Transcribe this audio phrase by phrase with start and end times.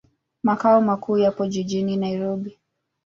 [0.43, 2.59] Makao makuu yapo jijini Nairobi.